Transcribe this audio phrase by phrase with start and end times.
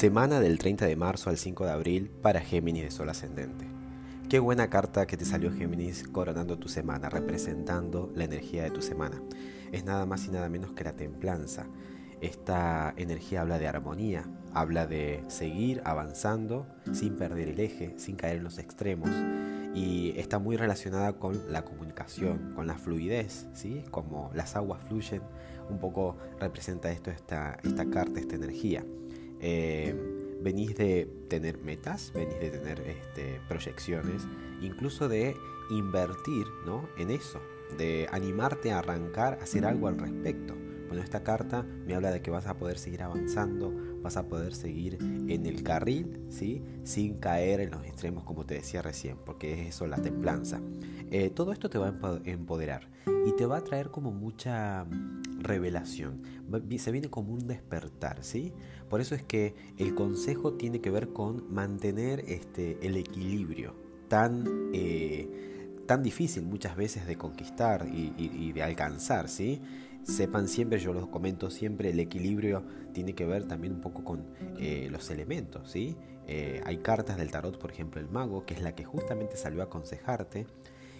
[0.00, 3.66] Semana del 30 de marzo al 5 de abril para Géminis de Sol Ascendente.
[4.30, 8.80] Qué buena carta que te salió Géminis coronando tu semana, representando la energía de tu
[8.80, 9.20] semana.
[9.72, 11.66] Es nada más y nada menos que la templanza.
[12.22, 14.24] Esta energía habla de armonía,
[14.54, 19.10] habla de seguir avanzando sin perder el eje, sin caer en los extremos
[19.74, 23.84] y está muy relacionada con la comunicación, con la fluidez, ¿sí?
[23.90, 25.20] Como las aguas fluyen,
[25.68, 28.82] un poco representa esto esta, esta carta, esta energía.
[29.40, 29.94] Eh,
[30.40, 34.26] venís de tener metas, venís de tener este, proyecciones,
[34.60, 35.36] incluso de
[35.70, 36.88] invertir ¿no?
[36.96, 37.40] en eso,
[37.76, 40.54] de animarte a arrancar, a hacer algo al respecto.
[40.90, 43.72] Bueno, esta carta me habla de que vas a poder seguir avanzando,
[44.02, 46.64] vas a poder seguir en el carril, ¿sí?
[46.82, 50.60] sin caer en los extremos, como te decía recién, porque es eso la templanza.
[51.12, 52.88] Eh, todo esto te va a empoderar
[53.24, 54.84] y te va a traer como mucha
[55.38, 56.22] revelación.
[56.78, 58.52] Se viene como un despertar, ¿sí?
[58.88, 63.76] Por eso es que el consejo tiene que ver con mantener este, el equilibrio
[64.08, 69.60] tan, eh, tan difícil muchas veces de conquistar y, de alcanzar, ¿sí?
[70.02, 74.24] Sepan siempre, yo los comento siempre, el equilibrio tiene que ver también un poco con
[74.58, 75.96] eh, los elementos, ¿sí?
[76.26, 79.62] Eh, hay cartas del tarot, por ejemplo el mago, que es la que justamente salió
[79.62, 80.46] a aconsejarte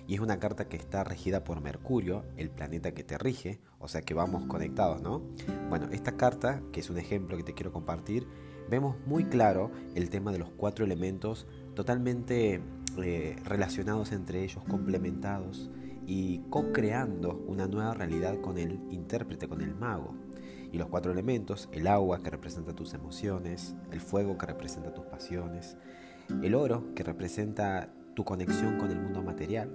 [0.07, 3.87] y es una carta que está regida por Mercurio, el planeta que te rige, o
[3.87, 5.23] sea que vamos conectados, ¿no?
[5.69, 8.27] Bueno, esta carta, que es un ejemplo que te quiero compartir,
[8.69, 12.61] vemos muy claro el tema de los cuatro elementos totalmente
[12.99, 15.71] eh, relacionados entre ellos, complementados
[16.07, 20.15] y co-creando una nueva realidad con el intérprete, con el mago.
[20.73, 25.05] Y los cuatro elementos, el agua que representa tus emociones, el fuego que representa tus
[25.05, 25.77] pasiones,
[26.43, 29.71] el oro que representa tu conexión con el mundo material,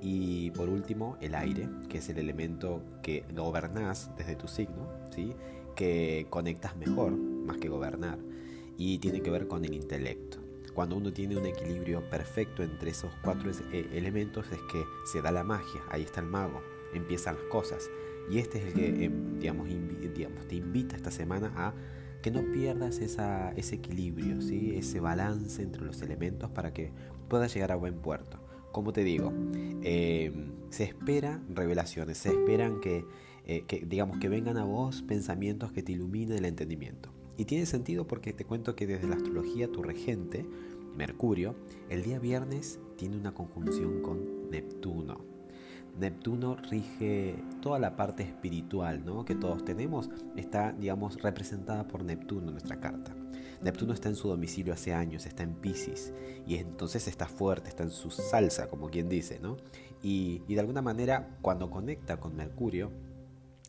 [0.00, 5.34] y por último, el aire, que es el elemento que gobernás desde tu signo, ¿sí?
[5.74, 8.18] que conectas mejor más que gobernar
[8.76, 10.47] y tiene que ver con el intelecto.
[10.78, 15.32] Cuando uno tiene un equilibrio perfecto entre esos cuatro eh, elementos es que se da
[15.32, 16.62] la magia, ahí está el mago,
[16.94, 17.90] empiezan las cosas.
[18.30, 19.66] Y este es el que, em, digamos,
[20.14, 21.74] digamos, te invita esta semana a
[22.22, 24.76] que no pierdas esa, ese equilibrio, ¿sí?
[24.76, 26.92] ese balance entre los elementos para que
[27.28, 28.38] puedas llegar a buen puerto
[28.70, 29.32] como te digo,
[29.82, 30.30] eh,
[30.70, 33.04] se espera revelaciones, se esperan que,
[33.46, 37.10] eh, que, digamos, que vengan a vos pensamientos que te iluminen el entendimiento.
[37.38, 40.44] Y tiene sentido porque te cuento que desde la astrología tu regente,
[40.96, 41.54] Mercurio,
[41.88, 45.20] el día viernes tiene una conjunción con Neptuno.
[45.98, 49.24] Neptuno rige toda la parte espiritual ¿no?
[49.24, 53.14] que todos tenemos, está, digamos, representada por Neptuno en nuestra carta.
[53.62, 56.12] Neptuno está en su domicilio hace años, está en Pisces,
[56.46, 59.56] y entonces está fuerte, está en su salsa, como quien dice, ¿no?
[60.02, 62.92] Y, de alguna manera, cuando conecta con Mercurio,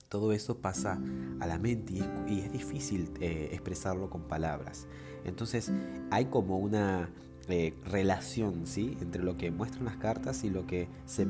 [0.09, 0.99] todo eso pasa
[1.39, 1.93] a la mente
[2.27, 4.87] y es, difícil eh, expresarlo con palabras.
[5.23, 5.71] Entonces
[6.09, 7.09] hay como una
[7.47, 8.97] eh, relación ¿sí?
[9.01, 11.27] entre lo que muestran las cartas y lo que se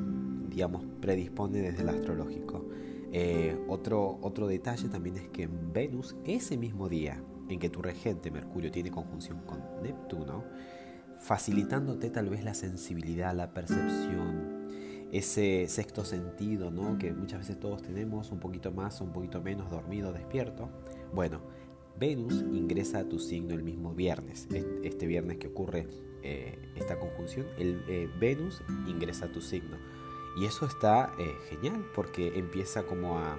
[0.50, 2.66] digamos, predispone desde el astrológico.
[3.12, 8.32] Eh, otro, otro detalle también es que Venus ese mismo día en que tu regente
[8.32, 10.44] Mercurio tiene conjunción con Neptuno,
[11.20, 14.59] facilitándote tal vez la sensibilidad, la percepción,
[15.12, 16.97] ese sexto sentido, ¿no?
[16.97, 20.70] Que muchas veces todos tenemos, un poquito más o un poquito menos dormido, despierto.
[21.14, 21.42] Bueno,
[22.00, 24.48] Venus ingresa a tu signo el mismo viernes,
[24.84, 25.88] este viernes que ocurre
[26.24, 29.78] eh, esta conjunción, el eh, Venus ingresa a tu signo.
[30.38, 33.38] Y eso está eh, genial porque empieza como a,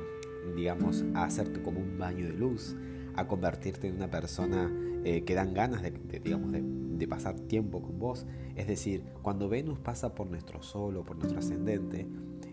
[0.54, 2.76] digamos, a hacerte como un baño de luz,
[3.14, 4.70] a convertirte en una persona
[5.02, 5.92] que dan ganas de,
[6.22, 6.60] digamos, de,
[7.06, 8.26] pasar tiempo con vos.
[8.56, 12.06] Es decir, cuando Venus pasa por nuestro sol o por nuestro ascendente,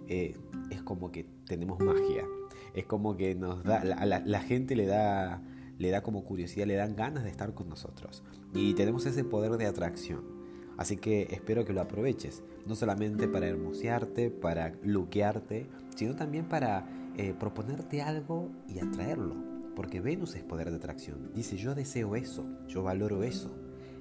[0.08, 0.36] eh,
[0.70, 2.26] es como que tenemos magia.
[2.74, 5.42] Es como que nos da, la, la, gente le da,
[5.78, 8.24] le da como curiosidad, le dan ganas de estar con nosotros.
[8.54, 10.38] Y tenemos ese poder de atracción.
[10.78, 16.88] Así que espero que lo aproveches, no solamente para hermosearte, para luquearte, sino también para
[17.18, 21.32] eh, proponerte algo y atraerlo porque Venus es poder de atracción.
[21.36, 23.56] Dice, yo deseo eso, yo valoro eso.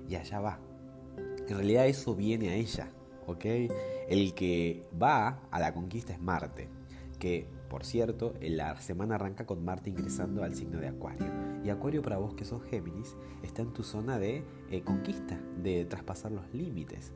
[0.09, 0.59] Y allá va.
[1.49, 2.91] En realidad eso viene a ella,
[3.27, 3.45] ¿ok?
[4.09, 6.69] El que va a la conquista es Marte,
[7.19, 11.27] que por cierto, la semana arranca con Marte ingresando al signo de Acuario.
[11.65, 15.85] Y Acuario para vos que sos Géminis está en tu zona de eh, conquista, de
[15.85, 17.13] traspasar los límites.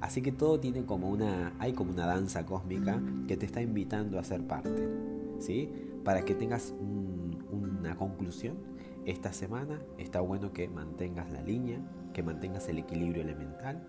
[0.00, 4.18] Así que todo tiene como una, hay como una danza cósmica que te está invitando
[4.18, 4.88] a ser parte,
[5.38, 5.70] ¿sí?
[6.02, 7.12] Para que tengas un
[7.52, 8.56] una conclusión,
[9.04, 11.80] esta semana está bueno que mantengas la línea,
[12.12, 13.82] que mantengas el equilibrio elemental,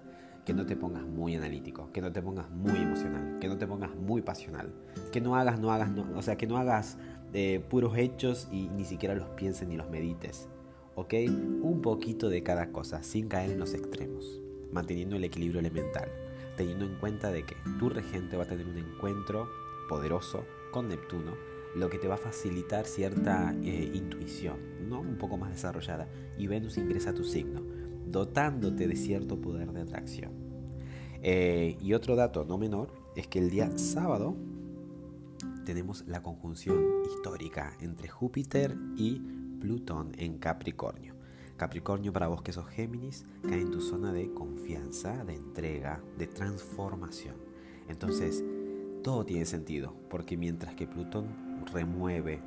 [0.46, 3.66] que no te pongas muy analítico, que no te pongas muy emocional, que no te
[3.66, 4.74] pongas muy pasional,
[5.12, 6.98] que no hagas, no hagas, o sea, que no hagas
[7.34, 10.50] eh, puros hechos y ni siquiera los pienses ni los medites.
[10.96, 11.14] ¿ok?
[11.62, 14.42] Un poquito de cada cosa, sin caer en los extremos,
[14.72, 16.10] manteniendo el equilibrio elemental,
[16.58, 19.50] teniendo en cuenta de que tu regente va a tener un encuentro
[19.90, 21.34] poderoso con Neptuno,
[21.76, 25.02] lo que te va a facilitar cierta eh, intuición, ¿no?
[25.02, 26.08] Un poco más desarrollada.
[26.38, 27.64] Y Venus ingresa a tu signo,
[28.08, 30.32] dotándote de cierto poder de atracción.
[31.22, 34.36] Eh, y otro dato no menor es que el día sábado
[35.66, 39.22] tenemos la conjunción histórica entre Júpiter y
[39.60, 41.16] Plutón en Capricornio.
[41.56, 46.28] Capricornio para vos que sos Géminis cae en tu zona de confianza, de entrega, de
[46.28, 47.36] transformación.
[47.88, 48.44] Entonces,
[49.04, 52.42] todo tiene sentido, porque mientras que Plutón remueve,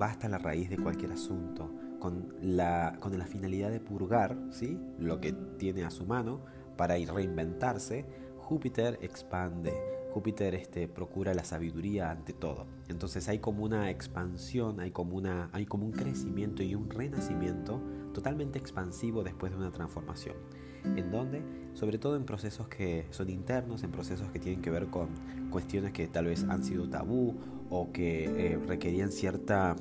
[0.00, 4.78] va hasta la raíz de cualquier asunto, con la, con la finalidad de purgar ¿sí?
[4.98, 6.40] lo que tiene a su mano
[6.76, 8.06] para reinventarse,
[8.38, 9.72] Júpiter expande,
[10.12, 12.66] Júpiter este, procura la sabiduría ante todo.
[12.88, 17.80] Entonces hay como una expansión, hay como, una, hay como un crecimiento y un renacimiento
[18.12, 20.36] totalmente expansivo después de una transformación.
[20.84, 21.42] ¿En donde
[21.74, 25.08] Sobre todo en procesos que son internos, en procesos que tienen que ver con
[25.50, 27.34] cuestiones que tal vez han sido tabú
[27.70, 29.76] o que eh, requerían cierta,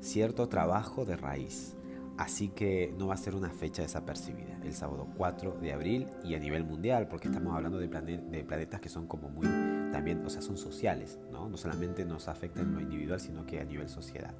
[0.00, 1.76] cierto trabajo de raíz.
[2.16, 6.34] Así que no va a ser una fecha desapercibida, el sábado 4 de abril y
[6.34, 9.46] a nivel mundial, porque estamos hablando de, de planetas que son como muy,
[9.92, 11.50] también, o sea, son sociales, ¿no?
[11.50, 14.32] No solamente nos afecta en lo individual, sino que a nivel sociedad.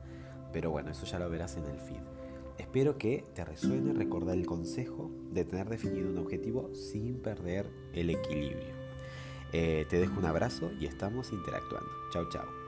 [0.55, 2.01] Pero bueno, eso ya lo verás en el feed.
[2.59, 8.11] Espero que te resuene recordar el consejo de tener definido un objetivo sin perder el
[8.11, 8.75] equilibrio.
[9.53, 11.91] Eh, te dejo un abrazo y estamos interactuando.
[12.13, 12.66] Chao, chao.